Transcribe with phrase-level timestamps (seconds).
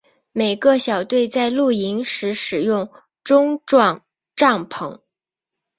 [0.31, 2.89] 每个小队在露营时使用
[3.23, 4.03] 钟状
[4.35, 4.99] 帐篷。